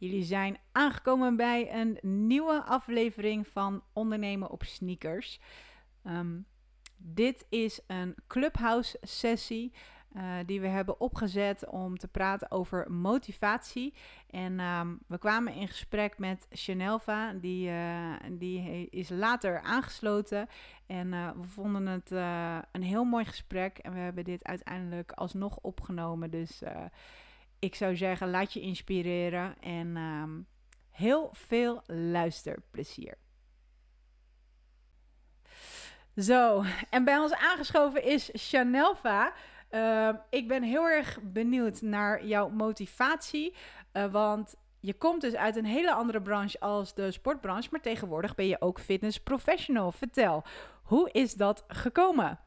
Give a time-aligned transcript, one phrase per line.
[0.00, 5.40] Jullie zijn aangekomen bij een nieuwe aflevering van Ondernemen op Sneakers.
[6.04, 6.38] Ehm,
[6.96, 9.72] dit is een clubhouse sessie
[10.16, 13.94] uh, die we hebben opgezet om te praten over motivatie.
[14.30, 20.48] En um, we kwamen in gesprek met Chanelva, die, uh, die is later aangesloten.
[20.86, 22.10] En uh, we vonden het
[22.72, 26.30] een heel mooi gesprek en we hebben dit uiteindelijk alsnog opgenomen.
[26.30, 26.62] Dus
[27.60, 30.46] ik zou zeggen, laat je inspireren en um,
[30.90, 33.14] heel veel luisterplezier.
[36.16, 39.32] Zo, en bij ons aangeschoven is Chanelva.
[39.70, 43.54] Uh, ik ben heel erg benieuwd naar jouw motivatie.
[43.92, 47.68] Uh, want je komt dus uit een hele andere branche als de sportbranche.
[47.70, 49.92] Maar tegenwoordig ben je ook fitness professional.
[49.92, 50.44] Vertel,
[50.82, 52.38] hoe is dat gekomen?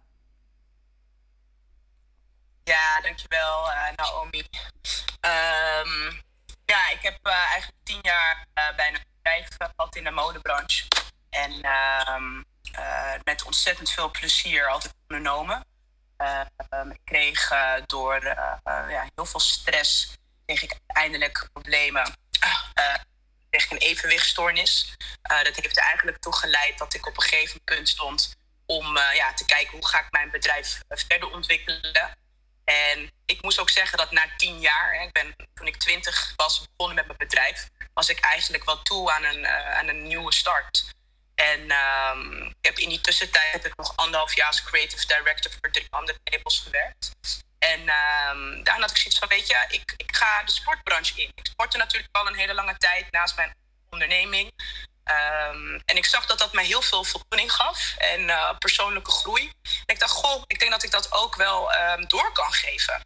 [2.64, 4.40] Ja, dankjewel uh, Naomi.
[5.22, 6.22] Um,
[6.66, 10.86] ja, ik heb uh, eigenlijk tien jaar uh, bij een bedrijf gehad in de modebranche.
[11.30, 11.52] En
[12.14, 12.46] um,
[13.24, 15.66] met ontzettend veel plezier altijd ondernomen.
[16.70, 17.52] Um, ik kreeg
[17.86, 18.24] door
[18.66, 22.16] ja, heel veel stress kreeg ik uiteindelijk problemen.
[23.50, 24.96] kreeg ik een evenwichtstoornis.
[25.22, 29.34] dat heeft er eigenlijk toe geleid dat ik op een gegeven punt stond om ja,
[29.34, 32.22] te kijken hoe ga ik mijn bedrijf verder ontwikkelen.
[32.64, 36.66] En ik moest ook zeggen dat na tien jaar, ik ben, toen ik twintig was
[36.76, 40.34] begonnen met mijn bedrijf, was ik eigenlijk wel toe aan een, uh, aan een nieuwe
[40.34, 40.92] start.
[41.36, 45.52] En um, ik heb in die tussentijd heb ik nog anderhalf jaar als creative director
[45.52, 47.12] voor drie andere labels gewerkt.
[47.60, 51.32] En um, daarna had ik zoiets van, weet je, ik, ik ga de sportbranche in.
[51.36, 53.56] Ik sportte natuurlijk al een hele lange tijd naast mijn
[53.90, 54.52] onderneming.
[55.06, 59.52] Um, en ik zag dat dat mij heel veel voldoening gaf en uh, persoonlijke groei.
[59.62, 63.06] En ik dacht, goh, ik denk dat ik dat ook wel um, door kan geven.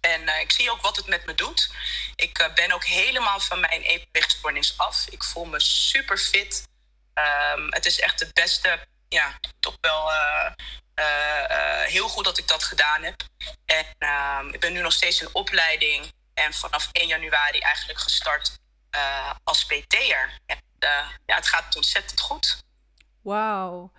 [0.00, 1.70] En uh, ik zie ook wat het met me doet.
[2.14, 5.06] Ik uh, ben ook helemaal van mijn evenwichtstoornis af.
[5.08, 6.68] Ik voel me super fit.
[7.14, 10.10] Um, het is echt het beste, ja, toch wel
[11.86, 13.22] heel goed dat ik dat gedaan heb.
[13.64, 16.12] En ik ben nu nog steeds in opleiding.
[16.34, 18.58] En vanaf 1 januari eigenlijk gestart
[19.44, 20.38] als PT'er
[20.84, 22.64] uh, ja, het gaat ontzettend goed.
[23.22, 23.92] Wauw.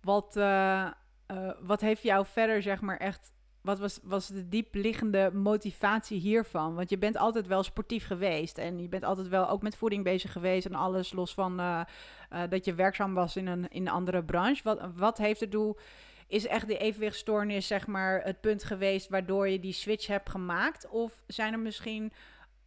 [0.00, 0.90] Wat, uh,
[1.32, 3.32] uh, wat heeft jou verder, zeg maar, echt...
[3.60, 6.74] Wat was, was de diepliggende motivatie hiervan?
[6.74, 8.58] Want je bent altijd wel sportief geweest.
[8.58, 10.66] En je bent altijd wel ook met voeding bezig geweest.
[10.66, 11.56] En alles los van
[12.48, 14.62] dat je werkzaam was in een, in een andere branche.
[14.62, 15.78] Wat, wat heeft er doel...
[16.26, 20.88] Is echt de evenwichtstoornis, zeg maar, het punt geweest waardoor je die switch hebt gemaakt?
[20.88, 22.12] Of zijn er misschien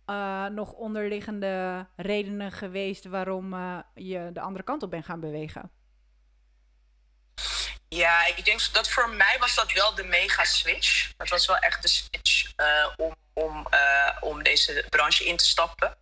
[0.09, 5.71] uh, nog onderliggende redenen geweest waarom uh, je de andere kant op bent gaan bewegen?
[7.89, 11.11] Ja, ik denk dat voor mij was dat wel de mega switch.
[11.17, 13.67] Dat was wel echt de switch uh, om, om,
[14.19, 15.97] om deze branche in te stappen.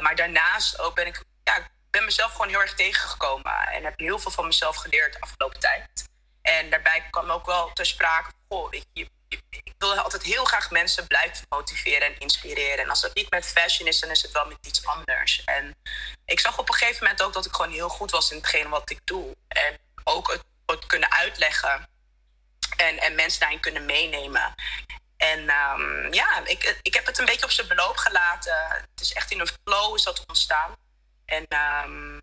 [0.00, 3.98] maar daarnaast ook ben ik, ja, ik ben mezelf gewoon heel erg tegengekomen en heb
[3.98, 6.08] heel veel van mezelf geleerd de afgelopen tijd.
[6.42, 9.10] En daarbij kwam ook wel ter sprake: goh, je,
[9.50, 12.84] ik wil altijd heel graag mensen blijven motiveren en inspireren.
[12.84, 15.44] En als dat niet met fashion is, dan is het wel met iets anders.
[15.44, 15.76] En
[16.24, 18.68] ik zag op een gegeven moment ook dat ik gewoon heel goed was in hetgeen
[18.68, 19.36] wat ik doe.
[19.48, 21.88] En ook het, kunnen uitleggen.
[22.76, 24.54] En, en mensen daarin kunnen meenemen.
[25.16, 28.56] En um, ja, ik, ik heb het een beetje op zijn beloop gelaten.
[28.70, 30.76] Het is echt in een flow is dat ontstaan.
[31.24, 31.46] En
[31.84, 32.20] um,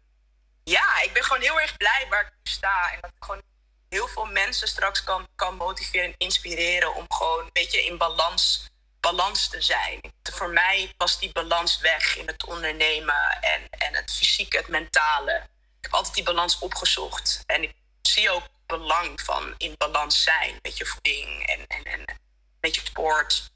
[0.63, 2.91] ja, ik ben gewoon heel erg blij waar ik nu sta.
[2.91, 3.41] En dat ik gewoon
[3.89, 8.65] heel veel mensen straks kan, kan motiveren en inspireren om gewoon een beetje in balans,
[8.99, 9.99] balans te zijn.
[10.31, 15.33] Voor mij was die balans weg in het ondernemen en, en het fysieke, het mentale.
[15.77, 17.43] Ik heb altijd die balans opgezocht.
[17.45, 22.19] En ik zie ook belang van in balans zijn met je voeding en, en, en
[22.59, 23.49] met je sport.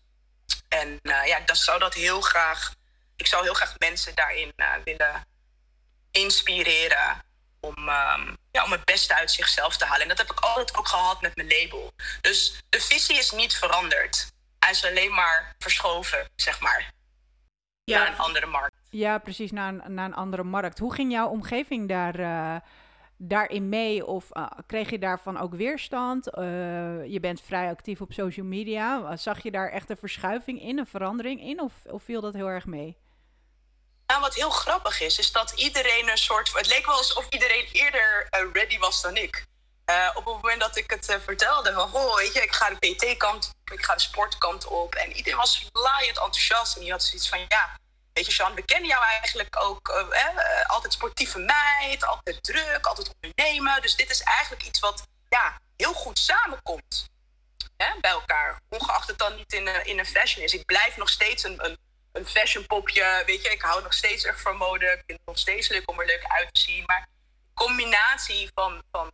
[0.68, 2.74] En uh, ja, dat zou dat heel graag.
[3.16, 5.26] Ik zou heel graag mensen daarin uh, willen
[6.12, 7.24] inspireren
[7.62, 10.02] om, um, ja, om het beste uit zichzelf te halen.
[10.02, 11.92] En dat heb ik altijd ook gehad met mijn label.
[12.22, 14.32] Dus de visie is niet veranderd.
[14.60, 16.92] Hij is alleen maar verschoven, zeg maar.
[17.84, 17.98] Ja.
[17.98, 18.76] Naar een andere markt.
[18.90, 20.80] Ja, precies, naar een, naar een andere markt.
[20.80, 22.56] Hoe ging jouw omgeving daar, uh,
[23.18, 24.06] daarin mee?
[24.06, 26.38] Of uh, kreeg je daarvan ook weerstand?
[26.38, 26.44] Uh,
[27.06, 29.16] je bent vrij actief op social media.
[29.16, 31.62] Zag je daar echt een verschuiving in, een verandering in?
[31.62, 32.98] Of, of viel dat heel erg mee?
[34.12, 36.54] Nou, wat heel grappig is, is dat iedereen een soort.
[36.54, 39.46] Het leek wel alsof iedereen eerder uh, ready was dan ik.
[39.86, 42.70] Uh, op het moment dat ik het uh, vertelde, van oh, weet je, ik ga
[42.70, 44.96] de PT-kant op, ik ga de sportkant op.
[44.96, 46.76] En iedereen was laaiend enthousiast.
[46.76, 47.80] En die had zoiets van: ja,
[48.14, 49.90] weet je, Jean, we kennen jou eigenlijk ook.
[49.90, 53.82] Eh, altijd sportieve meid, altijd druk, altijd ondernemen.
[53.82, 57.06] Dus dit is eigenlijk iets wat ja, heel goed samenkomt
[57.78, 58.62] hè, bij elkaar.
[58.70, 60.54] Ongeacht het dan niet in, in een fashion is.
[60.54, 61.78] Ik blijf nog steeds een, een
[62.12, 63.24] een fashion popje.
[63.26, 64.86] Weet je, ik hou nog steeds erg van mode.
[64.86, 66.84] Ik vind het nog steeds leuk om er leuk uit te zien.
[66.86, 67.08] Maar
[67.54, 69.12] combinatie van, van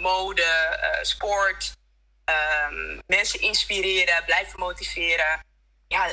[0.00, 1.76] mode, sport,
[2.24, 5.44] ehm, mensen inspireren, blijven motiveren.
[5.88, 6.10] Ja,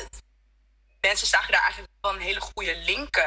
[1.01, 3.23] mensen zagen daar eigenlijk wel een hele goede link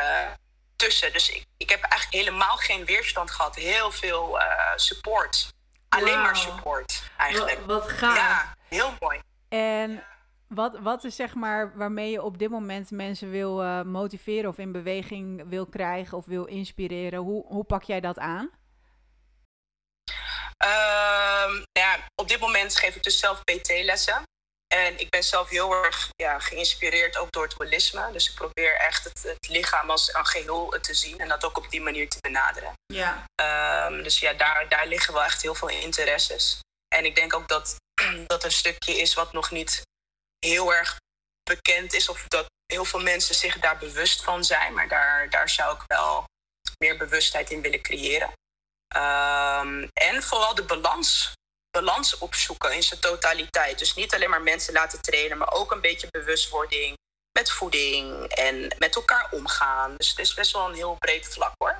[0.77, 1.13] tussen.
[1.13, 3.55] Dus ik, ik heb eigenlijk helemaal geen weerstand gehad.
[3.55, 4.39] Heel veel
[4.77, 5.53] support.
[5.89, 7.59] Alleen maar support, eigenlijk.
[7.59, 8.17] Wat, wat gaaf.
[8.17, 9.21] Ja, heel mooi.
[9.49, 10.05] En
[10.49, 14.59] wat, wat is zeg maar waarmee je op dit moment mensen wil uh, motiveren of
[14.59, 17.19] in beweging wil krijgen of wil inspireren?
[17.19, 18.51] Hoe, hoe pak jij dat aan?
[20.65, 24.23] Um, ja, op dit moment geef ik dus zelf PT-lessen.
[24.75, 28.13] En ik ben zelf heel erg ja, geïnspireerd ook door het holisme.
[28.13, 31.57] Dus ik probeer echt het, het lichaam als een geheel te zien en dat ook
[31.57, 32.73] op die manier te benaderen.
[32.87, 33.25] Ja.
[33.87, 36.61] Um, dus ja, daar, daar liggen wel echt heel veel interesses.
[36.89, 37.77] En ik denk ook dat
[38.27, 39.83] dat een stukje is wat nog niet
[40.39, 40.97] heel erg
[41.43, 42.09] bekend is.
[42.09, 44.75] Of dat heel veel mensen zich daar bewust van zijn.
[44.75, 46.25] Maar daar, daar zou ik wel
[46.79, 48.33] meer bewustheid in willen creëren.
[48.97, 51.37] Um, en vooral de balans
[51.71, 53.79] balans opzoeken in zijn totaliteit.
[53.79, 56.97] Dus niet alleen maar mensen laten trainen, maar ook een beetje bewustwording
[57.39, 59.95] met voeding en met elkaar omgaan.
[59.97, 61.79] Dus het is best wel een heel breed vlak hoor.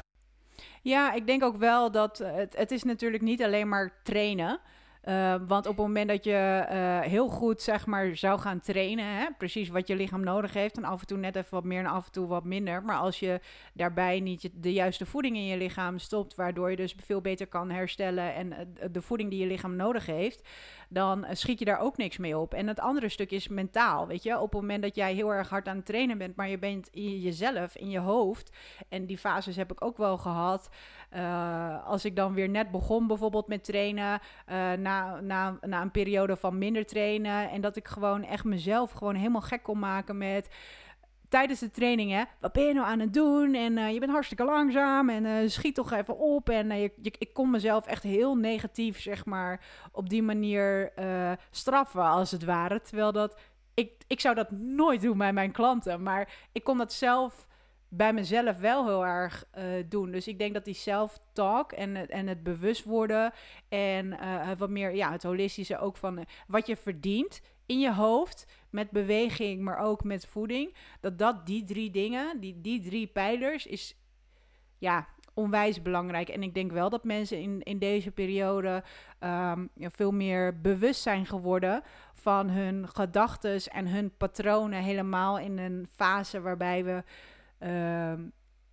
[0.83, 4.61] Ja, ik denk ook wel dat het, het is natuurlijk niet alleen maar trainen.
[5.05, 9.05] Uh, want op het moment dat je uh, heel goed zeg maar, zou gaan trainen,
[9.05, 11.79] hè, precies wat je lichaam nodig heeft, en af en toe net even wat meer
[11.79, 12.83] en af en toe wat minder.
[12.83, 13.41] Maar als je
[13.73, 17.71] daarbij niet de juiste voeding in je lichaam stopt, waardoor je dus veel beter kan
[17.71, 18.59] herstellen en uh,
[18.93, 20.49] de voeding die je lichaam nodig heeft,
[20.89, 22.55] dan schiet je daar ook niks mee op.
[22.55, 24.39] En het andere stuk is mentaal, weet je.
[24.39, 26.89] Op het moment dat jij heel erg hard aan het trainen bent, maar je bent
[26.89, 28.57] in jezelf, in je hoofd,
[28.89, 30.69] en die fases heb ik ook wel gehad.
[31.15, 35.91] Uh, als ik dan weer net begon bijvoorbeeld met trainen, uh, na, na, na een
[35.91, 37.51] periode van minder trainen.
[37.51, 40.49] En dat ik gewoon echt mezelf gewoon helemaal gek kon maken met
[41.29, 43.55] tijdens de training, hè, wat ben je nou aan het doen?
[43.55, 46.49] En uh, je bent hartstikke langzaam en schiet toch even op.
[46.49, 49.61] En je, ik kon mezelf echt heel negatief, zeg maar,
[49.93, 50.93] op die manier
[51.51, 52.81] straffen, als het ware.
[52.81, 53.39] Terwijl dat,
[53.75, 57.47] ik, ik zou dat nooit doen bij mijn klanten, maar ik kon dat zelf
[57.89, 60.11] bij mezelf wel heel erg uh, doen.
[60.11, 63.33] Dus ik denk dat die self-talk en, en het bewust worden
[63.69, 67.93] en uh, wat meer ja, het holistische ook van uh, wat je verdient in je
[67.93, 73.07] hoofd met beweging, maar ook met voeding, dat dat die drie dingen, die, die drie
[73.07, 73.97] pijlers is
[74.79, 76.29] ja, onwijs belangrijk.
[76.29, 78.85] En ik denk wel dat mensen in, in deze periode
[79.75, 81.83] ja, veel meer bewust zijn geworden
[82.15, 87.03] van hun gedachten en hun patronen helemaal in een fase waarbij we
[87.61, 88.13] uh,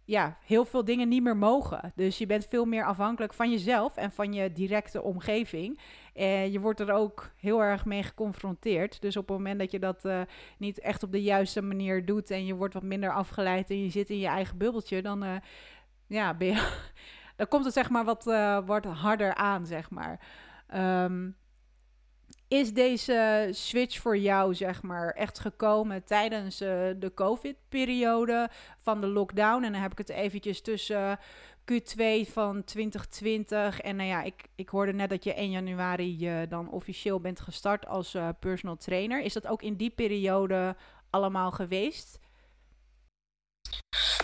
[0.05, 1.91] ja, heel veel dingen niet meer mogen.
[1.95, 5.79] Dus je bent veel meer afhankelijk van jezelf en van je directe omgeving.
[6.13, 9.01] En je wordt er ook heel erg mee geconfronteerd.
[9.01, 10.21] Dus op het moment dat je dat uh,
[10.57, 13.89] niet echt op de juiste manier doet en je wordt wat minder afgeleid en je
[13.89, 15.35] zit in je eigen bubbeltje, dan, uh,
[16.07, 16.83] ja, ben je,
[17.37, 20.19] dan komt het zeg maar wat, uh, harder aan, zeg maar.
[21.03, 21.35] Um,
[22.59, 28.49] is deze switch voor jou, zeg maar, echt gekomen tijdens uh, de COVID-periode
[28.81, 29.63] van de lockdown?
[29.63, 31.19] En dan heb ik het eventjes tussen
[31.71, 36.49] Q2 van 2020 en nou ja, ik, ik hoorde net dat je 1 januari uh,
[36.49, 39.21] dan officieel bent gestart als personal trainer.
[39.21, 40.75] Is dat ook in die periode
[41.09, 42.19] allemaal geweest?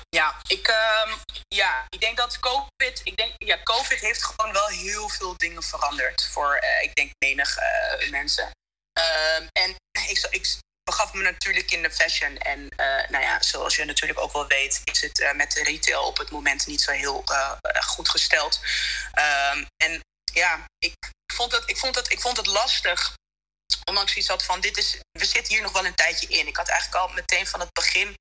[0.10, 1.16] Ja, ik, uh,
[1.48, 5.64] ja, ik denk dat COVID, ik denk, ja, COVID heeft gewoon wel heel veel dingen
[5.64, 8.52] veranderd voor, uh, ik denk, menig uh, mensen.
[9.00, 9.76] Uh, en
[10.08, 10.46] ik, ik
[10.84, 12.38] begaf me natuurlijk in de fashion.
[12.38, 16.04] En eh, nou ja, zoals je natuurlijk ook wel weet, is het met de retail
[16.04, 17.24] op het moment niet zo heel
[17.86, 18.60] goed gesteld.
[19.12, 20.00] Ehm, en
[20.34, 20.94] ja, ik
[21.34, 23.14] vond, het, ik, vond het, ik vond het lastig
[23.86, 26.48] ondanks iets had van dit is, we zitten hier nog wel een tijdje in.
[26.48, 28.14] Ik had eigenlijk al meteen van het begin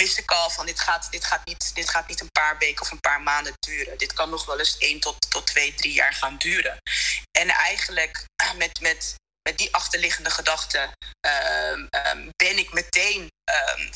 [0.00, 2.82] wist ik al van dit gaat, dit, gaat niet, dit gaat niet een paar weken
[2.82, 3.98] of een paar maanden duren.
[3.98, 6.78] Dit kan nog wel eens één tot, tot twee, drie jaar gaan duren.
[7.38, 8.24] En eigenlijk
[8.62, 10.92] met, met, met die achterliggende gedachte
[11.70, 13.90] um, um, ben ik meteen um,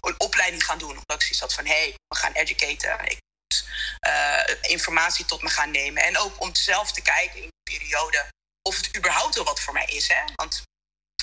[0.00, 0.90] een opleiding gaan doen.
[0.90, 3.04] Omdat ik zoiets had van hé, hey, we gaan educaten.
[3.04, 3.64] Ik moet
[4.06, 6.02] uh, informatie tot me gaan nemen.
[6.02, 8.28] En ook om zelf te kijken in die periode
[8.62, 10.08] of het überhaupt wel wat voor mij is.
[10.08, 10.24] Hè?
[10.34, 10.62] Want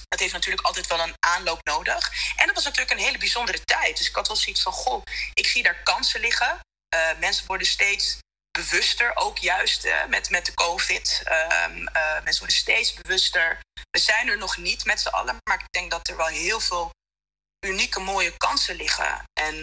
[0.10, 2.12] dat heeft natuurlijk altijd wel een aanloop nodig.
[2.36, 3.98] En dat was natuurlijk een hele bijzondere tijd.
[3.98, 6.60] Dus ik had wel zoiets van, goh, ik zie daar kansen liggen.
[6.96, 8.18] Uh, mensen worden steeds
[8.52, 11.22] bewuster, ook juist uh, met, met de COVID.
[11.26, 11.68] Uh,
[12.24, 13.60] mensen worden steeds bewuster.
[13.92, 16.60] We zijn er nog niet met z'n allen, maar ik denk dat er wel heel
[16.60, 16.92] veel
[17.66, 19.24] unieke, mooie kansen liggen.
[19.34, 19.56] En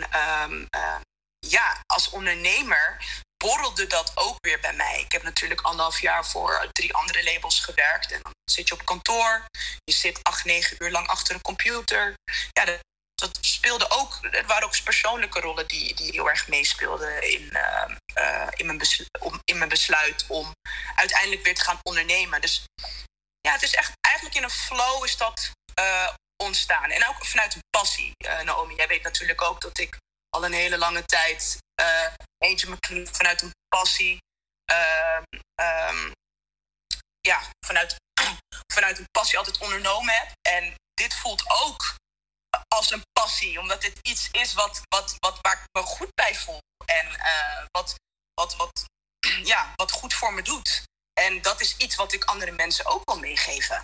[0.42, 0.66] um,
[1.38, 3.04] ja, als ondernemer
[3.46, 5.00] borrelde dat ook weer bij mij.
[5.00, 8.12] Ik heb natuurlijk anderhalf jaar voor drie andere labels gewerkt.
[8.12, 9.44] En dan zit je op kantoor.
[9.84, 12.14] Je zit acht, negen uur lang achter een computer.
[12.52, 12.64] Ja,
[13.14, 18.48] dat speelde ook, er waren ook persoonlijke rollen die, die heel erg meespeelden in, uh,
[18.56, 18.80] in, mijn
[19.20, 20.52] om, in mijn besluit om
[20.94, 22.40] uiteindelijk weer te gaan ondernemen.
[22.40, 22.64] Dus
[23.40, 25.50] ja, het is echt eigenlijk in een flow is dat
[25.80, 26.90] uh, ontstaan.
[26.90, 28.12] En ook vanuit een passie.
[28.44, 29.98] Naomi, jij weet natuurlijk ook dat ik
[30.36, 31.58] al een hele lange tijd
[32.38, 34.18] eentje me vanuit een passie.
[34.70, 36.12] Um,
[37.20, 37.96] ja, vanuit,
[38.74, 40.28] vanuit een passie altijd ondernomen heb.
[40.48, 41.94] En dit voelt ook
[42.68, 46.34] als een passie, omdat dit iets is wat, wat, wat, waar ik me goed bij
[46.34, 46.58] voel.
[46.84, 47.94] En uh, wat,
[48.34, 48.84] wat, wat,
[49.52, 50.82] ja, wat goed voor me doet.
[51.20, 53.82] En dat is iets wat ik andere mensen ook wil meegeven.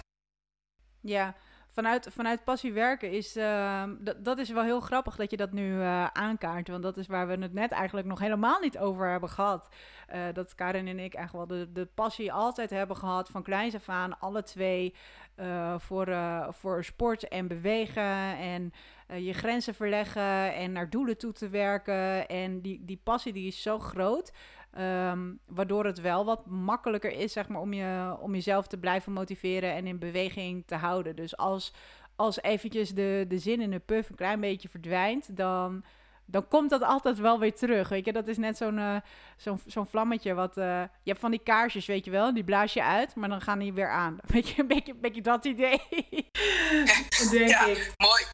[1.01, 1.35] Ja,
[1.73, 3.83] vanuit, vanuit passie werken is, uh,
[4.19, 6.69] dat is wel heel grappig dat je dat nu uh, aankaart.
[6.69, 9.69] Want dat is waar we het net eigenlijk nog helemaal niet over hebben gehad.
[10.15, 13.75] Uh, dat Karin en ik eigenlijk wel de, de passie altijd hebben gehad van kleins
[13.75, 14.95] af aan, alle twee.
[15.37, 16.17] Uh, voor,
[16.51, 18.73] voor sport en bewegen en
[19.07, 22.29] je grenzen verleggen en naar doelen toe te werken.
[22.29, 24.33] En die, die passie die is zo groot,
[24.79, 29.13] um, waardoor het wel wat makkelijker is zeg maar, om, je, om jezelf te blijven
[29.13, 31.17] motiveren en in beweging te houden.
[31.17, 31.73] Dus als,
[32.17, 35.85] als eventjes de, de zin in de puff een klein beetje verdwijnt, dan
[36.33, 37.89] dan komt dat altijd wel weer terug.
[37.89, 38.97] Weet je, dat is net zo'n uh,
[39.37, 40.35] zo'n zo'n vlammetje.
[40.35, 43.29] Wat, uh, je hebt van die kaarsjes, weet je wel, die blaas je uit, maar
[43.29, 44.19] dan gaan die weer aan.
[44.33, 45.81] Weet je, een beetje, een beetje dat idee.
[47.31, 47.95] Denk ja, ik.
[47.97, 48.32] mooi.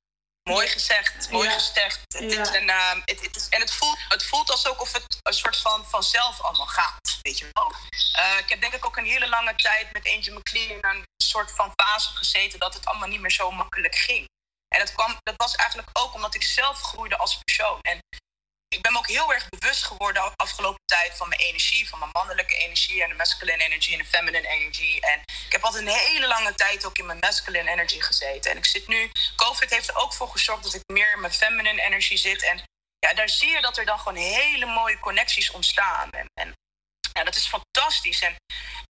[0.49, 1.55] Mooi gezegd, mooi ja.
[1.55, 2.01] gezegd.
[2.09, 2.41] Het ja.
[2.41, 5.33] is een, uh, het, het is, en het voelt, het voelt alsof of het een
[5.33, 7.73] soort van vanzelf allemaal gaat, weet je wel.
[8.19, 11.05] Uh, ik heb denk ik ook een hele lange tijd met Angel McLean in een
[11.23, 14.27] soort van fase gezeten dat het allemaal niet meer zo makkelijk ging.
[14.69, 17.79] En dat, kwam, dat was eigenlijk ook omdat ik zelf groeide als persoon.
[17.81, 18.01] En
[18.69, 21.99] ik ben me ook heel erg bewust geworden de afgelopen tijd van mijn energie, van
[21.99, 24.99] mijn mannelijke energie en de masculine energy en de feminine energy.
[25.01, 28.51] En ik heb altijd een hele lange tijd ook in mijn masculine energy gezeten.
[28.51, 31.33] En ik zit nu, COVID heeft er ook voor gezorgd dat ik meer in mijn
[31.33, 32.43] feminine energy zit.
[32.43, 32.63] En
[32.99, 36.11] ja, daar zie je dat er dan gewoon hele mooie connecties ontstaan.
[36.11, 36.53] En, en
[37.13, 38.21] ja, dat is fantastisch.
[38.21, 38.37] En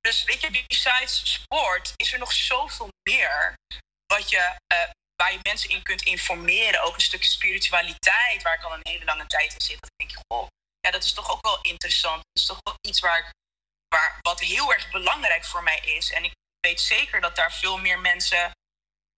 [0.01, 3.55] dus weet je, besides sport is er nog zoveel meer
[4.07, 4.91] wat je uh,
[5.23, 6.83] waar je mensen in kunt informeren.
[6.83, 9.81] Ook een stukje spiritualiteit, waar ik al een hele lange tijd in zit.
[9.81, 10.47] Dat denk je, goh,
[10.81, 12.17] ja, dat is toch ook wel interessant.
[12.17, 13.33] Dat is toch wel iets waar, ik,
[13.89, 16.11] waar, wat heel erg belangrijk voor mij is.
[16.13, 18.51] En ik weet zeker dat daar veel meer mensen.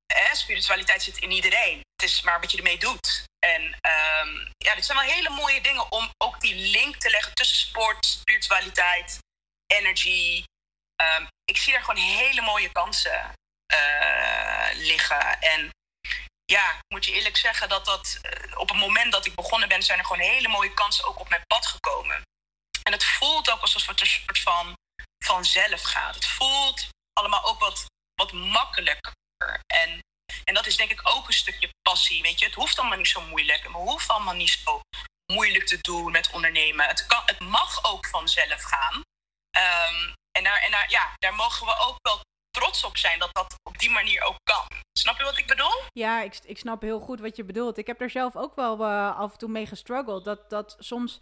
[0.06, 1.78] Eh, spiritualiteit zit in iedereen.
[1.96, 3.24] Het is maar wat je ermee doet.
[3.38, 7.34] En um, ja, dit zijn wel hele mooie dingen om ook die link te leggen
[7.34, 9.18] tussen sport, spiritualiteit,
[9.66, 10.44] energy.
[10.96, 13.32] Um, ik zie daar gewoon hele mooie kansen
[13.74, 15.40] uh, liggen.
[15.40, 15.70] En
[16.50, 19.82] ja, moet je eerlijk zeggen dat dat uh, op het moment dat ik begonnen ben,
[19.82, 22.22] zijn er gewoon hele mooie kansen ook op mijn pad gekomen.
[22.82, 24.74] En het voelt ook alsof het een soort van
[25.24, 26.14] vanzelf gaat.
[26.14, 29.12] Het voelt allemaal ook wat, wat makkelijker.
[29.66, 29.98] En,
[30.44, 32.22] en dat is denk ik ook een stukje passie.
[32.22, 33.62] Weet je, het hoeft allemaal niet zo moeilijk.
[33.62, 34.80] Het hoeft allemaal niet zo
[35.32, 36.86] moeilijk te doen met ondernemen.
[36.86, 38.94] Het, kan, het mag ook vanzelf gaan.
[39.58, 43.30] Um, en daar, en daar, ja, daar mogen we ook wel trots op zijn dat
[43.32, 44.78] dat op die manier ook kan.
[44.98, 45.82] Snap je wat ik bedoel?
[45.92, 47.78] Ja, ik, ik snap heel goed wat je bedoelt.
[47.78, 50.24] Ik heb er zelf ook wel uh, af en toe mee gestruggeld.
[50.24, 51.20] Dat, dat soms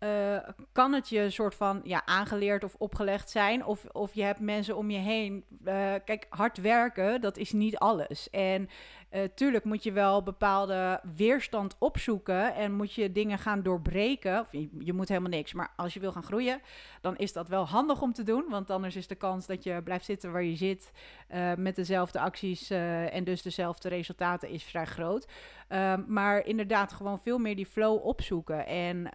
[0.00, 0.38] uh,
[0.72, 3.64] kan het je een soort van ja, aangeleerd of opgelegd zijn.
[3.64, 5.44] Of, of je hebt mensen om je heen.
[5.64, 8.30] Uh, kijk, hard werken, dat is niet alles.
[8.30, 8.70] En
[9.10, 14.40] uh, tuurlijk moet je wel bepaalde weerstand opzoeken en moet je dingen gaan doorbreken.
[14.40, 16.60] Of je, moet helemaal niks, maar als je wil gaan groeien,
[17.00, 18.44] dan is dat wel handig om te doen.
[18.48, 20.92] Want anders is de kans dat je blijft zitten waar je zit
[21.34, 25.28] uh, met dezelfde acties uh, en dus dezelfde resultaten is vrij groot.
[25.68, 28.66] Ehm, maar inderdaad, gewoon veel meer die flow opzoeken.
[28.66, 29.12] En,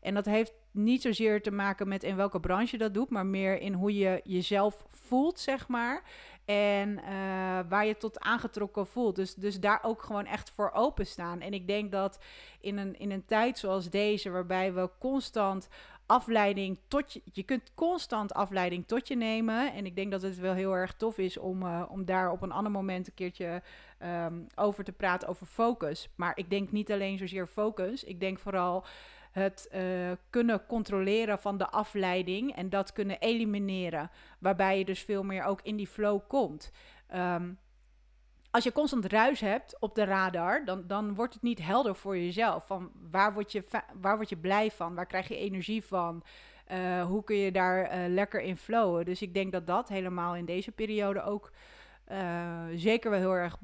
[0.00, 3.60] en dat heeft niet zozeer te maken met in welke branche dat doet, maar meer
[3.60, 6.02] in hoe je jezelf voelt, zeg maar.
[6.44, 7.04] En uh,
[7.68, 9.16] waar je tot aangetrokken voelt.
[9.16, 11.40] Dus, dus daar ook gewoon echt voor openstaan.
[11.40, 12.18] En ik denk dat
[12.60, 15.68] in een, in een tijd zoals deze, waarbij we constant
[16.06, 17.22] afleiding tot je.
[17.32, 19.72] Je kunt constant afleiding tot je nemen.
[19.72, 22.42] En ik denk dat het wel heel erg tof is om, uh, om daar op
[22.42, 23.62] een ander moment een keertje
[24.02, 26.08] um, over te praten over focus.
[26.14, 28.04] Maar ik denk niet alleen zozeer focus.
[28.04, 28.84] Ik denk vooral
[29.34, 34.10] het uh, kunnen controleren van de afleiding en dat kunnen elimineren.
[34.38, 36.72] Waarbij je dus veel meer ook in die flow komt.
[37.14, 37.58] Um,
[38.50, 42.16] als je constant ruis hebt op de radar, dan, dan wordt het niet helder voor
[42.18, 42.66] jezelf.
[42.66, 43.64] Van waar word je,
[44.00, 44.94] waar word je blij van?
[44.94, 46.22] Waar krijg je energie van?
[46.72, 49.04] Uh, hoe kun je daar uh, lekker in flowen?
[49.04, 51.52] Dus ik denk dat dat helemaal in deze periode ook
[52.74, 53.58] zeker wel heel erg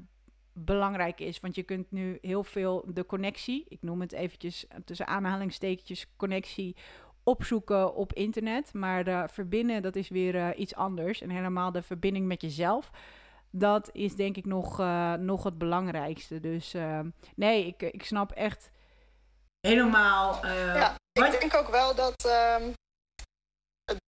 [0.65, 1.39] belangrijk is.
[1.39, 6.75] Want je kunt nu heel veel de connectie, ik noem het eventjes tussen aanhalingstekentjes connectie,
[7.23, 8.73] opzoeken op internet.
[8.73, 11.21] Maar de verbinden, dat is weer uh, iets anders.
[11.21, 12.91] En helemaal de verbinding met jezelf.
[13.49, 16.39] Dat is denk ik nog, uh, nog het belangrijkste.
[16.39, 16.99] Dus uh,
[17.35, 18.71] nee, ik, ik snap echt
[19.59, 20.45] helemaal.
[20.45, 22.25] Uh, ja, ik denk ook wel dat
[22.59, 22.73] um,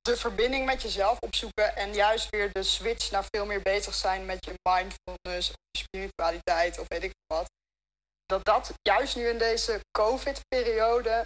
[0.02, 4.26] de verbinding met jezelf opzoeken en juist weer de switch naar veel meer bezig zijn
[4.26, 7.52] met je mindfulness of je spiritualiteit of weet ik wat.
[8.26, 11.26] Dat dat juist nu in deze COVID-periode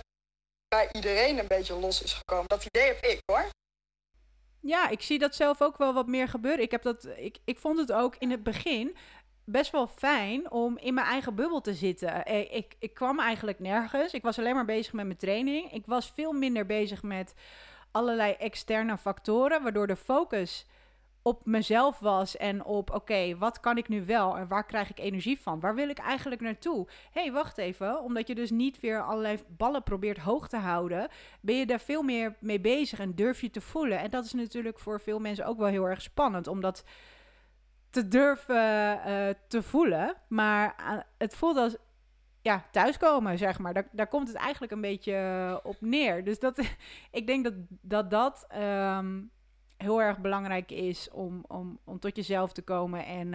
[0.68, 2.48] bij iedereen een beetje los is gekomen.
[2.48, 3.50] Dat idee heb ik hoor.
[4.60, 6.64] Ja, ik zie dat zelf ook wel wat meer gebeuren.
[6.64, 8.98] Ik, heb dat, ik, ik vond het ook in het begin
[9.46, 12.26] best wel fijn om in mijn eigen bubbel te zitten.
[12.26, 14.14] Eh, ik, ik kwam eigenlijk nergens.
[14.14, 15.72] Ik was alleen maar bezig met mijn training.
[15.72, 17.34] Ik was veel minder bezig met
[17.98, 20.66] allerlei externe factoren, waardoor de focus
[21.22, 25.00] op mezelf was en op oké, wat kan ik nu wel en waar krijg ik
[25.00, 25.60] energie van?
[25.60, 26.88] Waar wil ik eigenlijk naartoe?
[27.12, 31.08] Hé, hey, wacht even, omdat je dus niet weer allerlei ballen probeert hoog te houden,
[31.42, 34.00] ben je daar veel meer mee bezig en durf je te voelen.
[34.00, 36.84] En dat is natuurlijk voor veel mensen ook wel heel erg spannend, omdat
[37.90, 40.16] te durven uh, te voelen.
[40.28, 41.76] Maar uh, het voelt als
[42.48, 43.74] ja, thuiskomen, zeg maar.
[43.74, 46.24] Daar, daar komt het eigenlijk een beetje uh, op neer.
[46.24, 46.60] Dus dat,
[47.20, 48.48] ik denk dat dat, dat
[48.98, 49.32] um,
[49.78, 53.34] heel erg belangrijk is om, om, om tot jezelf te komen en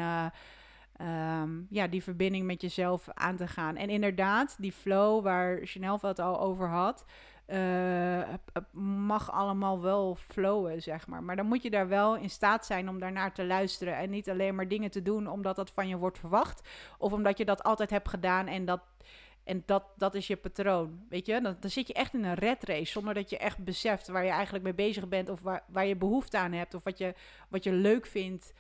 [1.01, 3.77] um, ja, die verbinding met jezelf aan te gaan.
[3.77, 7.05] En inderdaad, die flow waar Chanel het al over had.
[7.47, 8.23] Uh,
[8.73, 11.23] mag allemaal wel flowen, zeg maar.
[11.23, 13.97] Maar dan moet je daar wel in staat zijn om daarnaar te luisteren.
[13.97, 16.69] En niet alleen maar dingen te doen omdat dat van je wordt verwacht.
[16.99, 18.81] Of omdat je dat altijd hebt gedaan en dat,
[19.45, 21.07] en dat, dat is je patroon.
[21.09, 22.93] Weet je, dan, zit je echt in een red race.
[22.93, 25.29] Zonder dat je echt beseft waar je eigenlijk mee bezig bent.
[25.29, 26.75] Of waar, waar je behoefte aan hebt.
[26.75, 27.15] Of wat je,
[27.49, 28.53] wat je leuk vindt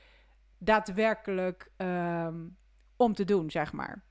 [0.58, 2.56] daadwerkelijk um,
[2.96, 4.04] om te doen, zeg maar.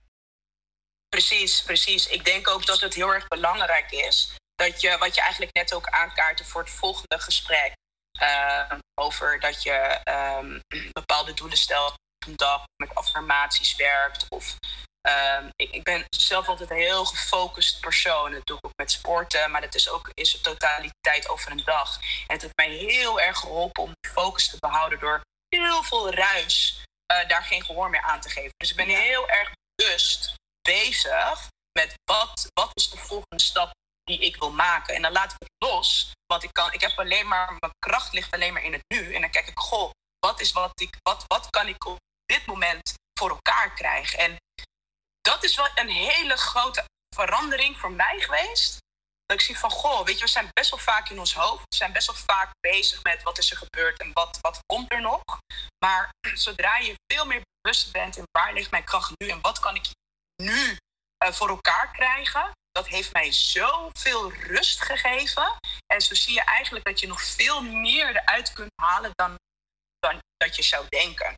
[1.09, 2.07] Precies, precies.
[2.07, 5.73] Ik denk ook dat het heel erg belangrijk is dat je, wat je eigenlijk net
[5.73, 7.73] ook aankaartte voor het volgende gesprek,
[8.21, 10.01] uh, over dat je
[10.39, 14.25] um, bepaalde doelen stelt op een dag, met affirmaties werkt.
[14.29, 14.55] Of,
[15.09, 18.31] um, ik, ik, ben zelf altijd een heel gefocust persoon.
[18.31, 21.63] Dat doe ik ook met sporten, maar dat is ook in zijn totaliteit over een
[21.65, 21.97] dag.
[22.01, 26.83] En het heeft mij heel erg geholpen om focus te behouden door heel veel ruis
[27.13, 28.51] uh, daar geen gehoor meer aan te geven.
[28.57, 31.47] Dus ik ben heel erg bewust bezig
[31.79, 33.71] met wat, wat is de volgende stap
[34.03, 34.95] die ik wil maken.
[34.95, 36.11] En dan laat ik het los.
[36.25, 39.13] Want ik, kan, ik heb alleen maar, mijn kracht ligt alleen maar in het nu.
[39.13, 42.45] En dan kijk ik, goh, wat is wat ik, wat, wat kan ik op dit
[42.45, 44.19] moment voor elkaar krijgen?
[44.19, 44.37] En
[45.21, 46.85] dat is wel een hele grote
[47.15, 48.77] verandering voor mij geweest.
[49.25, 51.61] Dat ik zie van, goh, weet je, we zijn best wel vaak in ons hoofd.
[51.69, 54.91] We zijn best wel vaak bezig met wat is er gebeurd en wat, wat komt
[54.91, 55.21] er nog.
[55.85, 56.09] Maar
[56.45, 59.75] zodra je veel meer bewust bent in waar ligt mijn kracht nu en wat kan
[59.75, 59.85] ik
[60.35, 60.77] nu
[61.23, 65.57] uh, voor elkaar krijgen, dat heeft mij zoveel rust gegeven.
[65.93, 69.35] En zo zie je eigenlijk dat je nog veel meer eruit kunt halen dan,
[69.99, 71.33] dan dat je zou denken.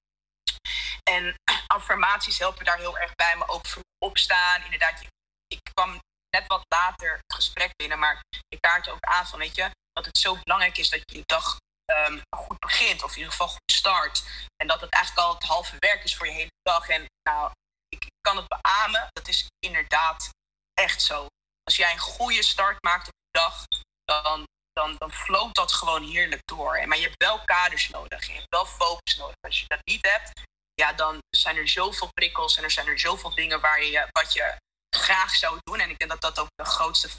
[1.04, 1.36] En
[1.68, 4.64] affirmaties helpen daar heel erg bij, maar ook vroeg opstaan.
[4.64, 5.02] Inderdaad,
[5.48, 9.56] ik kwam net wat later het gesprek binnen, maar ik kaart ook aan van, weet
[9.56, 13.18] je, dat het zo belangrijk is dat je je dag um, goed begint, of in
[13.18, 14.24] ieder geval goed start.
[14.56, 16.90] En dat het eigenlijk al het halve werk is voor je hele dag.
[16.90, 17.52] En nou,
[17.90, 20.30] ik kan het beamen, dat is inderdaad
[20.74, 21.28] echt zo.
[21.64, 23.66] Als jij een goede start maakt op de dag,
[24.06, 26.88] dan, dan, dan floot dat gewoon heerlijk door.
[26.88, 28.28] Maar je hebt wel kaders nodig.
[28.28, 29.36] Je hebt wel focus nodig.
[29.42, 30.42] Als je dat niet hebt,
[30.74, 34.34] ja, dan zijn er zoveel prikkels en er zijn er zoveel dingen waar je, wat
[34.34, 34.56] je
[34.96, 35.80] graag zou doen.
[35.80, 37.10] En ik denk dat dat ook de grootste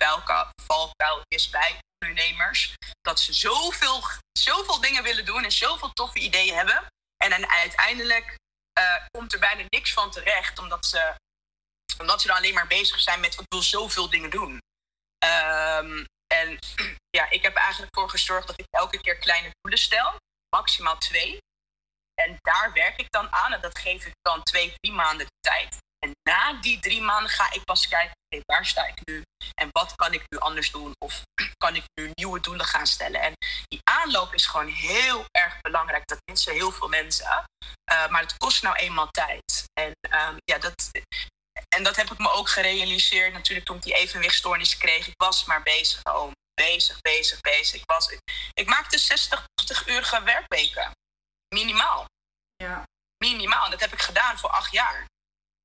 [0.67, 2.75] valkuil is bij ondernemers.
[3.01, 4.03] Dat ze zoveel,
[4.39, 6.87] zoveel dingen willen doen en zoveel toffe ideeën hebben.
[7.17, 8.37] En dan uiteindelijk
[8.79, 11.15] uh, komt er bijna niks van terecht, omdat ze
[11.99, 14.63] omdat ze dan alleen maar bezig zijn met ik wil zoveel dingen doen.
[15.25, 16.59] Um, en
[17.19, 20.17] ja, ik heb eigenlijk voor gezorgd dat ik elke keer kleine doelen stel,
[20.57, 21.39] maximaal twee.
[22.15, 25.51] En daar werk ik dan aan en dat geef ik dan twee, drie maanden de
[25.51, 25.77] tijd.
[25.99, 29.23] En na die drie maanden ga ik pas kijken, okay, waar sta ik nu?
[29.55, 30.93] En wat kan ik nu anders doen?
[30.99, 31.23] Of
[31.65, 33.21] kan ik nu nieuwe doelen gaan stellen?
[33.21, 33.33] En
[33.69, 36.07] die aanloop is gewoon heel erg belangrijk.
[36.07, 37.27] Dat mensen heel veel mensen.
[37.93, 39.65] Uh, maar het kost nou eenmaal tijd.
[39.73, 40.91] En um, ja, dat,
[41.69, 45.07] en dat heb ik me ook gerealiseerd natuurlijk toen ik die evenwichtstoornis kreeg.
[45.07, 47.81] Ik was maar bezig, oh, bezig, bezig, bezig.
[47.81, 48.21] Ik, was, ik,
[48.53, 50.91] ik maakte 60, 80 uurige werkweken.
[51.55, 52.05] Minimaal.
[52.57, 52.85] Ja.
[53.25, 53.65] Minimaal.
[53.65, 55.07] En dat heb ik gedaan voor acht jaar.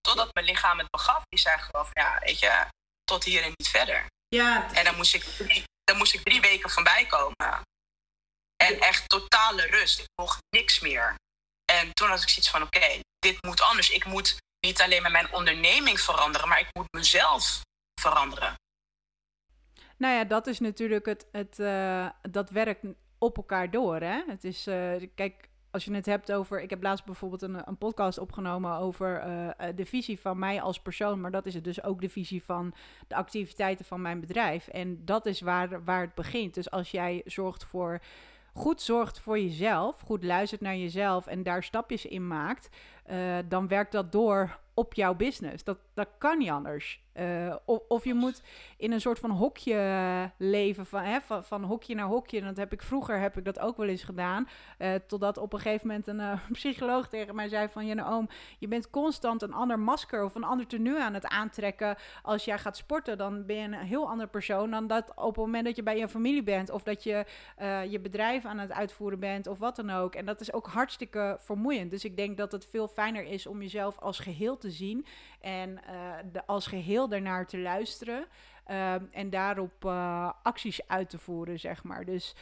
[0.01, 1.23] Totdat mijn lichaam het begaf.
[1.29, 2.65] Die zei gewoon ja, weet je,
[3.03, 4.05] tot hier en niet verder.
[4.27, 4.73] Ja.
[4.73, 7.61] En dan moest ik drie, dan moest ik drie weken van bijkomen.
[8.55, 9.99] En echt totale rust.
[9.99, 11.15] Ik mocht niks meer.
[11.71, 13.89] En toen had ik zoiets van, oké, dit moet anders.
[13.89, 17.61] Ik moet niet alleen met mijn onderneming veranderen, maar ik moet mezelf
[18.01, 18.53] veranderen.
[19.97, 22.85] Nou ja, dat is natuurlijk het, het uh, dat werkt
[23.17, 23.95] op elkaar door.
[24.01, 24.23] Hè?
[24.27, 26.61] Het is, uh, kijk, als je het hebt over.
[26.61, 29.23] Ik heb laatst bijvoorbeeld een, een podcast opgenomen over
[29.75, 31.21] de visie van mij als persoon.
[31.21, 32.73] Maar dat is het dus ook de visie van
[33.07, 34.67] de activiteiten van mijn bedrijf.
[34.67, 36.53] En dat is waar, waar het begint.
[36.53, 37.99] Dus als jij zorgt voor.
[38.53, 42.69] Goed zorgt voor jezelf, goed luistert naar jezelf en daar stapjes in maakt,
[43.47, 45.63] dan werkt dat door op jouw business.
[45.63, 47.03] Dat, dat kan niet anders.
[47.13, 48.41] Uh, of, of, je moet
[48.77, 52.41] in een soort van hokje leven, van, hè, van, van hokje naar hokje.
[52.41, 54.47] Dat heb ik vroeger heb ik dat ook wel eens gedaan.
[54.79, 57.85] Uh, totdat op een gegeven moment een uh, psycholoog tegen mij zei van...
[57.85, 61.97] Jenne Oom, je bent constant een ander masker of een ander tenue aan het aantrekken.
[62.21, 64.71] Als jij gaat sporten, dan ben je een heel ander persoon...
[64.71, 66.69] dan dat op het moment dat je bij je familie bent...
[66.69, 67.25] of dat je
[67.89, 70.15] je bedrijf aan het uitvoeren bent of wat dan ook.
[70.15, 71.91] En dat is ook hartstikke vermoeiend.
[71.91, 75.05] Dus ik denk dat het veel fijner is om jezelf als geheel te zien...
[75.39, 75.79] en
[76.31, 78.25] de, als geheel daarnaar te luisteren
[78.65, 82.05] ehm, en daarop uh, acties uit te voeren, zeg maar.
[82.05, 82.35] Dus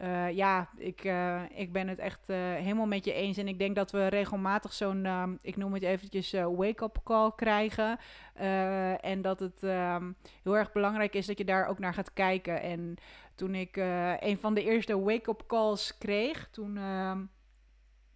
[0.00, 3.36] uh, ja, ik, uh, ik ben het echt helemaal met je eens.
[3.36, 7.98] En ik denk dat we regelmatig zo'n, ehm, ik noem het eventjes, wake-up call krijgen.
[9.00, 12.62] en dat het um, heel erg belangrijk is dat je daar ook naar gaat kijken.
[12.62, 12.94] En
[13.34, 13.76] toen ik
[14.20, 16.78] een van de eerste wake-up calls kreeg, toen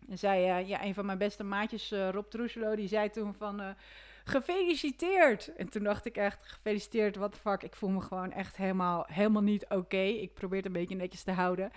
[0.09, 3.77] zei ja, een van mijn beste maatjes, Rob Troeselo, die zei toen van
[4.29, 5.55] gefeliciteerd.
[5.55, 7.63] En toen dacht ik echt, gefeliciteerd, what the fuck.
[7.63, 10.03] Ik voel me gewoon echt helemaal, helemaal niet oké.
[10.03, 11.71] Ik probeer het een beetje netjes te houden.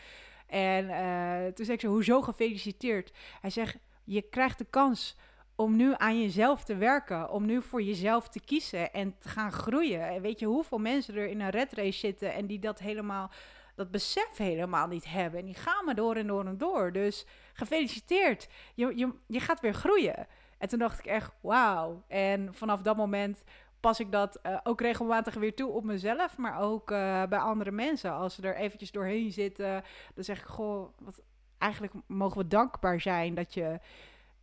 [0.48, 3.12] En uh, toen zei ik zo, hoezo gefeliciteerd?
[3.42, 5.18] Hij zegt, je krijgt de kans
[5.56, 9.52] om nu aan jezelf te werken, om nu voor jezelf te kiezen en te gaan
[9.52, 10.08] groeien.
[10.08, 13.32] En weet je hoeveel mensen er in een red race zitten en die dat helemaal,
[13.76, 15.40] dat besef helemaal niet hebben.
[15.40, 16.92] En die gaan maar door en door en door.
[16.92, 20.28] Dus gefeliciteerd, je, je, je gaat weer groeien.
[20.62, 22.04] En toen dacht ik echt, wauw.
[22.08, 23.44] En vanaf dat moment
[23.80, 27.72] pas ik dat uh, ook regelmatig weer toe op mezelf, maar ook uh, bij andere
[27.72, 28.12] mensen.
[28.12, 31.22] Als ze er eventjes doorheen zitten, dan zeg ik, goh, wat,
[31.58, 33.80] eigenlijk mogen we dankbaar zijn dat je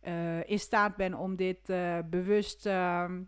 [0.03, 1.65] uh, in staat bent om dit
[2.09, 3.21] bewust ehm,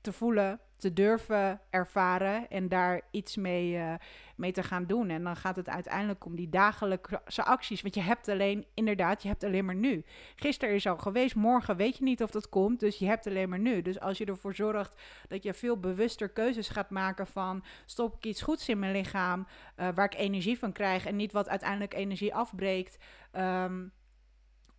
[0.00, 3.94] te voelen, te durven ervaren en daar iets mee, uh,
[4.36, 5.08] mee te gaan doen.
[5.08, 7.82] En dan gaat het uiteindelijk om die dagelijkse acties.
[7.82, 10.04] Want je hebt alleen, inderdaad, je hebt alleen maar nu.
[10.36, 12.80] Gisteren is al geweest, morgen weet je niet of dat komt.
[12.80, 13.82] Dus je hebt alleen maar nu.
[13.82, 18.24] Dus als je ervoor zorgt dat je veel bewuster keuzes gaat maken van stop ik
[18.24, 21.94] iets goeds in mijn lichaam, uh, waar ik energie van krijg en niet wat uiteindelijk
[21.94, 22.98] energie afbreekt.
[23.32, 23.92] Um,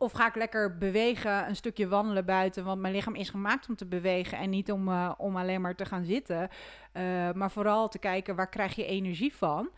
[0.02, 2.64] of ga ik lekker bewegen, een stukje wandelen buiten.
[2.64, 5.76] Want mijn lichaam is gemaakt om te bewegen en niet om, uh, om alleen maar
[5.76, 6.50] te gaan zitten.
[6.94, 9.70] Uh, maar vooral te kijken waar krijg je energie van.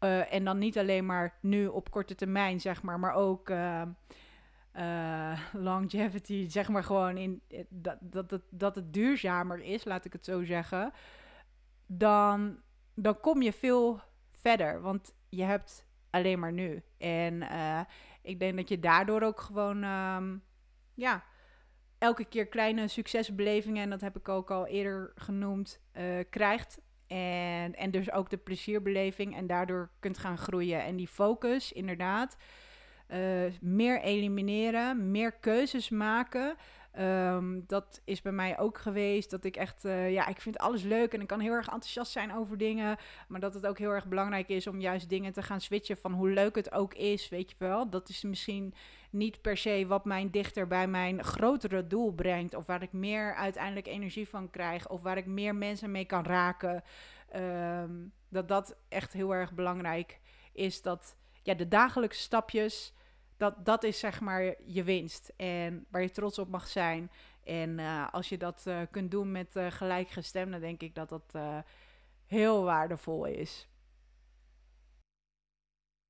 [0.00, 3.52] Uh, en dan niet alleen maar nu op korte termijn, zeg maar, maar ook
[5.52, 10.24] longevity, zeg maar gewoon in dat, dat, dat, dat het duurzamer is, laat ik het
[10.24, 10.92] zo zeggen.
[11.86, 12.58] Dan,
[12.94, 14.00] dan kom je veel
[14.32, 16.82] verder, want je hebt alleen maar nu.
[16.98, 17.42] En
[18.24, 20.42] ik denk dat je daardoor ook gewoon, um,
[20.94, 21.24] ja,
[21.98, 26.80] elke keer kleine succesbelevingen, en dat heb ik ook al eerder genoemd, uh, krijgt.
[27.06, 30.82] En, en dus ook de plezierbeleving en daardoor kunt gaan groeien.
[30.82, 32.36] En die focus, inderdaad,
[33.08, 36.56] uh, meer elimineren, meer keuzes maken.
[36.98, 39.30] Um, dat is bij mij ook geweest.
[39.30, 42.12] Dat ik echt, uh, ja, ik vind alles leuk en ik kan heel erg enthousiast
[42.12, 42.96] zijn over dingen.
[43.28, 46.12] Maar dat het ook heel erg belangrijk is om juist dingen te gaan switchen van
[46.12, 47.90] hoe leuk het ook is, weet je wel.
[47.90, 48.74] Dat is misschien
[49.10, 52.54] niet per se wat mij dichter bij mijn grotere doel brengt.
[52.54, 54.88] Of waar ik meer uiteindelijk energie van krijg.
[54.88, 56.82] Of waar ik meer mensen mee kan raken.
[57.36, 60.20] Um, dat dat echt heel erg belangrijk
[60.52, 60.82] is.
[60.82, 62.94] Dat ja, de dagelijkse stapjes
[63.36, 67.10] dat, dat is zeg maar je winst en waar je trots op mag zijn.
[67.44, 71.34] En uh, als je dat uh, kunt doen met uh, gelijkgestemden, denk ik dat dat
[72.26, 73.66] heel waardevol is.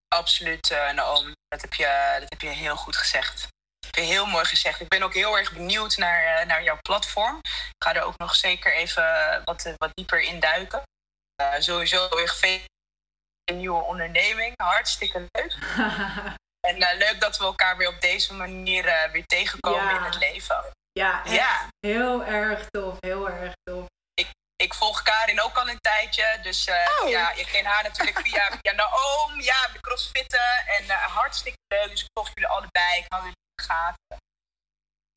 [0.08, 1.32] Absoluut, Naomi.
[1.48, 3.40] Dat heb, je, dat heb je heel goed gezegd.
[3.40, 4.80] Dat heb je heel mooi gezegd.
[4.80, 7.38] Ik ben ook heel erg benieuwd naar, naar jouw platform.
[7.44, 9.04] Ik ga er ook nog zeker even
[9.44, 10.82] wat, wat dieper in duiken.
[11.58, 12.64] sowieso weer
[13.44, 14.52] een nieuwe onderneming.
[14.56, 15.56] Hartstikke leuk.
[16.64, 20.18] En uh, leuk dat we elkaar weer op deze manier uh, weer tegenkomen in het
[20.18, 20.64] leven.
[20.92, 23.87] Ja, ja, heel erg tof, heel erg tof.
[24.14, 27.09] Ik, ik volg Karin ook al een tijdje, dus uh, oh.
[27.09, 30.66] ja, je kent haar natuurlijk via, via Naoom, ja, de crossfitten.
[30.66, 34.16] En hartstikke leuk, dus ik volg jullie allebei, ik hou jullie in de gaten.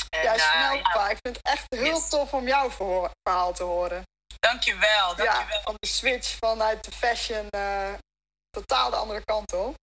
[0.09, 1.09] En, ja, snel pa.
[1.09, 2.09] Ik vind het echt heel yes.
[2.09, 4.03] tof om jouw verhaal te horen.
[4.39, 5.57] Dankjewel, dankjewel.
[5.57, 7.49] Ja, van de switch vanuit de fashion
[8.49, 9.75] totaal de andere kant op.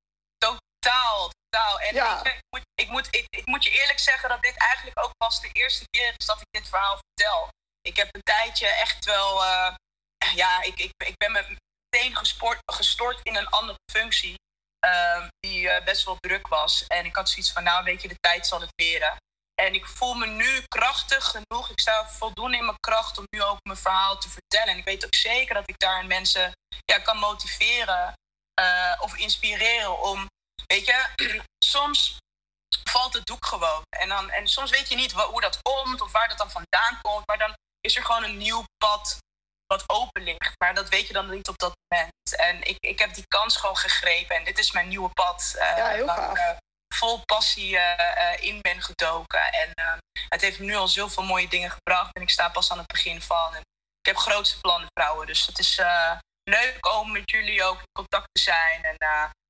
[0.85, 2.25] Totaal, nou, en ja.
[2.25, 5.41] ik, moet, ik, moet, ik, ik, moet je eerlijk zeggen dat dit eigenlijk ook pas
[5.41, 7.49] de eerste keer is dat ik dit verhaal vertel.
[7.81, 9.75] Ik heb een tijdje echt wel, uh,
[10.35, 14.35] ja, ik, ik, ik ben meteen gesport, gestort in een andere functie.
[14.87, 16.87] Uh, die eh, best wel druk was.
[16.87, 19.17] En ik had zoiets van, nou weet je, de tijd zal het leren.
[19.55, 21.71] En ik voel me nu krachtig genoeg.
[21.71, 24.73] Ik sta voldoende in mijn kracht om nu ook mijn verhaal te vertellen.
[24.73, 26.53] En ik weet ook zeker dat ik daar mensen
[26.85, 28.13] ja, kan motiveren
[28.61, 30.29] uh, of inspireren om,
[30.67, 31.07] weet je,
[31.75, 32.19] soms
[32.85, 33.83] valt het doek gewoon.
[33.99, 36.99] En, dan, en soms weet je niet hoe dat komt of waar dat dan vandaan
[37.03, 37.27] komt.
[37.27, 39.19] Maar dan is er gewoon een nieuw pad
[39.67, 40.55] wat open ligt.
[40.59, 42.13] Maar dat weet je dan niet op dat moment.
[42.37, 44.37] En ik, ik heb die kans gewoon gegrepen.
[44.37, 45.55] En dit is mijn nieuwe pad.
[45.57, 46.37] Uh, ja, heel waar.
[46.37, 46.57] Uh,
[46.95, 49.53] vol passie uh, in ben gedoken.
[49.53, 52.15] En het heeft nu al zoveel mooie dingen gebracht.
[52.15, 53.55] En ik sta pas aan het begin van.
[53.55, 53.61] En
[54.01, 55.27] ik heb grootste plannen, vrouwen.
[55.27, 55.81] Dus het is
[56.43, 58.85] leuk om met jullie ook in contact te zijn.
[58.85, 58.97] En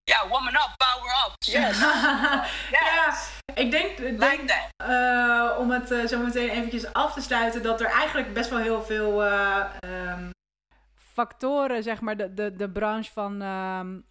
[0.04, 1.34] ja, woman up, power up.
[1.38, 1.78] Yes.
[2.78, 3.14] ja,
[3.54, 4.50] ik denk, denk
[4.86, 8.58] uh, om het uh, zo meteen eventjes af te sluiten, dat er eigenlijk best wel
[8.58, 10.30] heel veel uh, um,
[10.94, 14.04] factoren, zeg maar, de, de, de branche van, um,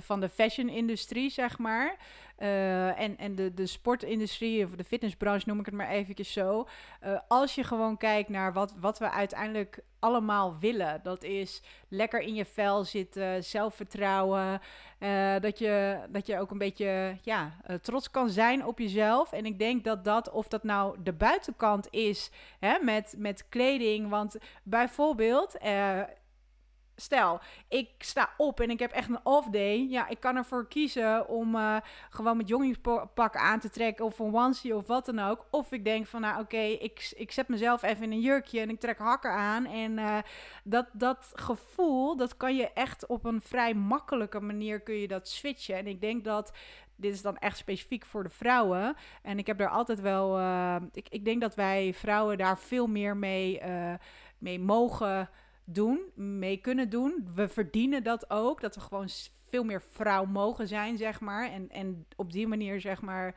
[0.00, 1.96] van de fashion-industrie, zeg maar.
[2.42, 6.68] Uh, en en de, de sportindustrie of de fitnessbranche, noem ik het maar eventjes zo.
[7.04, 11.00] Uh, als je gewoon kijkt naar wat, wat we uiteindelijk allemaal willen.
[11.02, 14.60] Dat is lekker in je vel zitten, zelfvertrouwen.
[14.98, 19.32] Uh, dat, je, dat je ook een beetje ja, trots kan zijn op jezelf.
[19.32, 24.08] En ik denk dat dat, of dat nou de buitenkant is hè, met, met kleding.
[24.08, 25.56] Want bijvoorbeeld
[27.02, 29.86] stel, ik sta op en ik heb echt een off day.
[29.88, 31.76] Ja, ik kan ervoor kiezen om uh,
[32.10, 35.46] gewoon met jongenspak aan te trekken of een onesie of wat dan ook.
[35.50, 38.70] Of ik denk van, nou oké, ik, ik zet mezelf even in een jurkje en
[38.70, 39.66] ik trek hakken aan.
[39.66, 40.18] En uh,
[40.64, 45.28] dat, dat gevoel, dat kan je echt op een vrij makkelijke manier kun je dat
[45.28, 45.76] switchen.
[45.76, 46.52] En ik denk dat
[46.96, 48.96] dit is dan echt specifiek voor de vrouwen.
[49.22, 50.38] En ik heb daar altijd wel.
[50.38, 53.60] Uh, ik, ik denk dat wij vrouwen daar veel meer mee,
[54.38, 55.28] mee mogen
[55.72, 57.30] doen, mee kunnen doen.
[57.34, 59.08] We verdienen dat ook, dat we gewoon
[59.48, 61.50] veel meer vrouw mogen zijn, zeg maar.
[61.50, 63.34] En, en op die manier, zeg maar,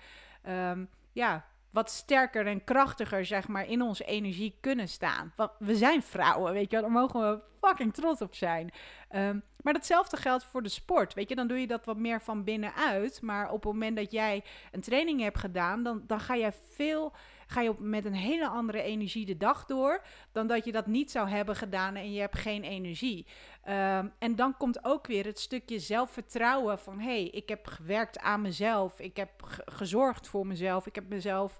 [0.47, 5.33] um, ja, wat sterker en krachtiger, zeg maar, in onze energie kunnen staan.
[5.35, 8.71] Want we zijn vrouwen, weet je wel, daar mogen we fucking trots op zijn.
[9.15, 12.21] Um, maar datzelfde geldt voor de sport, weet je, dan doe je dat wat meer
[12.21, 13.21] van binnenuit.
[13.21, 17.13] Maar op het moment dat jij een training hebt gedaan, dan, dan ga jij veel
[17.47, 20.01] ga je op, met een hele andere energie de dag door.
[20.31, 23.27] Dan dat je dat niet zou hebben gedaan en je hebt geen energie.
[23.67, 28.19] Um, en dan komt ook weer het stukje zelfvertrouwen van hé, hey, ik heb gewerkt
[28.19, 28.99] aan mezelf.
[28.99, 29.29] Ik heb
[29.65, 30.85] gezorgd voor mezelf.
[30.85, 31.59] Ik heb mezelf.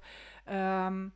[0.52, 1.14] Um,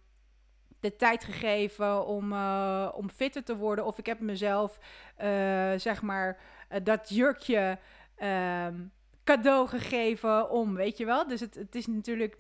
[0.80, 3.86] de tijd gegeven om, uh, om fitter te worden.
[3.86, 4.80] Of ik heb mezelf,
[5.22, 6.40] uh, zeg maar,
[6.72, 7.78] uh, dat jurkje
[8.24, 8.92] um,
[9.24, 11.28] cadeau gegeven om, weet je wel.
[11.28, 12.38] Dus het, het is natuurlijk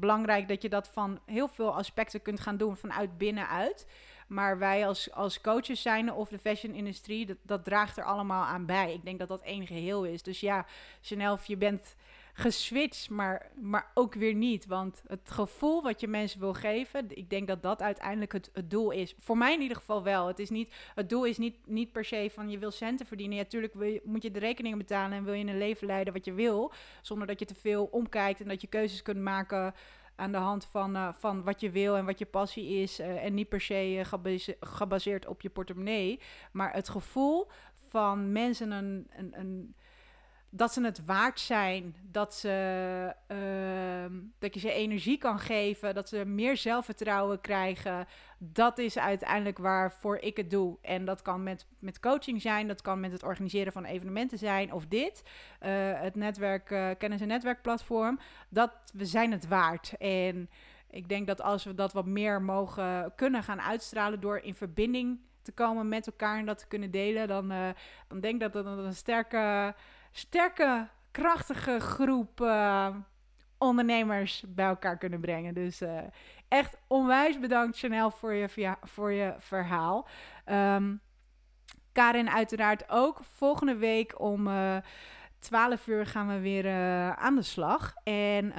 [0.00, 3.86] belangrijk dat je dat van heel veel aspecten kunt gaan doen vanuit binnenuit.
[4.26, 8.66] Maar wij als, als coaches zijn of de fashion-industrie, dat, dat draagt er allemaal aan
[8.66, 8.92] bij.
[8.92, 10.22] Ik denk dat dat één geheel is.
[10.22, 10.66] Dus ja,
[11.00, 11.96] Chanel, je bent
[12.32, 14.66] geswitcht, maar, maar ook weer niet.
[14.66, 18.90] Want het gevoel wat je mensen wil geven, ik denk dat dat uiteindelijk het, doel
[18.90, 19.14] is.
[19.18, 20.26] Voor mij in ieder geval wel.
[20.26, 23.36] Het, is niet, het doel is niet, niet per se van je wil centen verdienen.
[23.36, 26.12] Ja, natuurlijk wil je, moet je de rekeningen betalen en wil je een leven leiden
[26.12, 26.72] wat je wil.
[27.02, 29.74] Zonder dat je te veel omkijkt en dat je keuzes kunt maken
[30.16, 33.00] aan de hand van, uh, van wat je wil en wat je passie is.
[33.00, 34.04] Uh, en niet per se uh,
[34.60, 36.20] gebaseerd op je portemonnee.
[36.52, 37.48] Maar het gevoel
[37.88, 39.74] van mensen een, een, een
[40.54, 46.08] dat ze het waard zijn, dat, ze, uh, dat je ze energie kan geven, dat
[46.08, 48.06] ze meer zelfvertrouwen krijgen.
[48.38, 50.78] Dat is uiteindelijk waarvoor ik het doe.
[50.82, 54.72] En dat kan met, met coaching zijn, dat kan met het organiseren van evenementen zijn
[54.72, 55.22] of dit.
[55.62, 55.68] Uh,
[56.00, 58.18] het netwerk, uh, kennis- en netwerkplatform.
[58.48, 59.94] Dat we zijn het waard.
[59.98, 60.50] En
[60.90, 65.20] ik denk dat als we dat wat meer mogen kunnen gaan uitstralen door in verbinding
[65.42, 67.68] te komen met elkaar en dat te kunnen delen, dan, uh,
[68.08, 69.74] dan denk ik dat dat een sterke
[70.12, 72.96] sterke, krachtige groep uh,
[73.58, 75.54] ondernemers bij elkaar kunnen brengen.
[75.54, 75.98] Dus uh,
[76.48, 80.08] echt onwijs bedankt, Chanel, voor je, voor je verhaal.
[80.46, 81.00] Um,
[81.92, 83.20] Karin, uiteraard ook.
[83.22, 84.82] Volgende week om uh, eh,
[85.38, 86.70] 12 uur gaan we weer
[87.16, 87.94] aan de slag.
[88.04, 88.52] En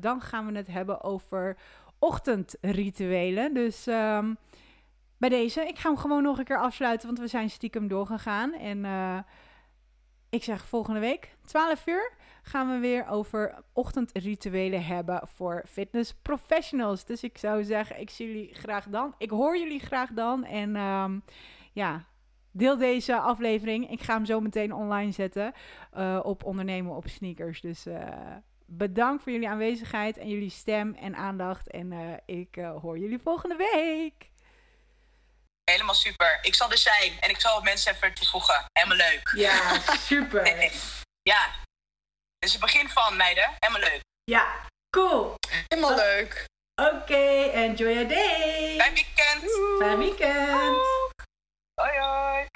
[0.00, 1.56] dan gaan we het hebben over
[1.98, 3.54] ochtendrituelen.
[3.54, 3.86] Dus.
[3.86, 4.38] Um,
[5.20, 8.52] bij deze, ik ga hem gewoon nog een keer afsluiten, want we zijn stiekem doorgegaan.
[8.52, 8.84] En
[10.30, 12.12] ik zeg volgende week, 12 uur,
[12.42, 17.04] gaan we weer over ochtendrituelen hebben voor fitness professionals.
[17.04, 19.14] Dus ik zou zeggen, ik zie jullie graag dan.
[19.18, 20.44] Ik hoor jullie graag dan.
[20.44, 21.22] En um,
[21.72, 22.04] ja,
[22.50, 23.90] deel deze aflevering.
[23.90, 25.52] Ik ga hem zo meteen online zetten
[25.96, 27.60] uh, op ondernemen op sneakers.
[27.60, 28.02] Dus uh,
[28.66, 31.70] bedankt voor jullie aanwezigheid en jullie stem en aandacht.
[31.70, 34.30] En uh, ik hoor jullie volgende week.
[35.70, 36.38] Helemaal super.
[36.42, 38.64] Ik zal er zijn en ik zal mensen even toevoegen.
[38.72, 39.32] Helemaal leuk.
[39.34, 40.46] Ja, super.
[40.46, 40.54] Ja.
[40.60, 40.82] Dit
[41.22, 41.50] Ja.
[42.38, 43.50] Dus het begin van, meiden.
[43.58, 44.00] Helemaal leuk.
[44.24, 45.34] Ja, cool.
[45.68, 46.44] Helemaal leuk.
[46.74, 48.76] Oké, enjoy your day.
[48.78, 49.44] Fijn weekend.
[49.78, 50.76] Fijn weekend.
[51.74, 52.46] Hoi hoi.